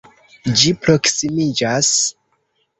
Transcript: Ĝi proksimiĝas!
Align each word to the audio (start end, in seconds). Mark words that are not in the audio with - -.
Ĝi 0.61 0.71
proksimiĝas! 0.87 1.93